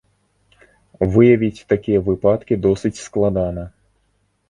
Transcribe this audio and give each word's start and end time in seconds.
Выявіць 1.17 1.65
такія 1.75 1.99
выпадкі 2.09 2.61
досыць 2.67 2.97
складана. 3.07 3.71